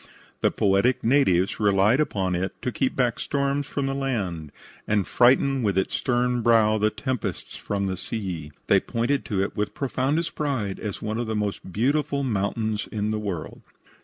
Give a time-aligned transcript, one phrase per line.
[0.39, 4.51] The poetic natives relied upon it to keep back storms from the land
[4.87, 8.51] and frighten, with its stern brow, the tempests from the sea.
[8.65, 13.11] They pointed to it with profoundest pride as one of the most beautiful mountains in
[13.11, 13.61] the world.